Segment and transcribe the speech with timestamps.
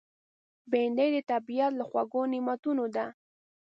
[0.69, 3.05] بېنډۍ د طبیعت له خوږو نعمتونو ده